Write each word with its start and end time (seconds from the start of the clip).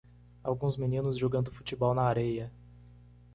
Alguns 0.43 0.77
meninos 0.77 1.15
jogando 1.15 1.51
futebol 1.53 1.93
na 1.93 2.01
areia 2.01 2.51